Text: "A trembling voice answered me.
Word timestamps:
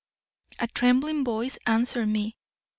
"A 0.57 0.65
trembling 0.65 1.23
voice 1.23 1.59
answered 1.67 2.07
me. 2.07 2.35